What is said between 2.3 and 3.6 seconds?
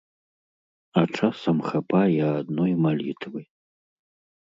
адной малітвы.